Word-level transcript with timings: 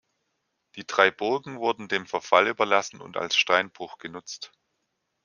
Die 0.77 0.87
drei 0.87 1.11
Burgen 1.11 1.59
wurden 1.59 1.87
dem 1.87 2.07
Verfall 2.07 2.47
überlassen 2.47 3.01
und 3.01 3.17
als 3.17 3.35
Steinbruch 3.35 3.99
genutzt. 3.99 4.51